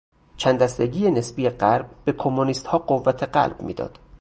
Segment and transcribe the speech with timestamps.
[0.37, 3.99] چند دستگی نسبی غرب به کمونیستها قوت قلب میداد.